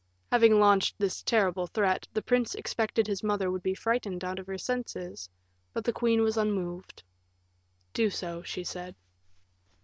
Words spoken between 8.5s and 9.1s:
said.